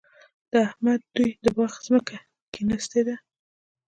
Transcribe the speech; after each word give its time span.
د 0.51 0.53
احمد 0.67 0.99
دوی 1.15 1.29
د 1.45 1.47
باغ 1.57 1.73
ځمکه 1.85 2.15
کېنستې 2.53 3.01
ده. 3.07 3.15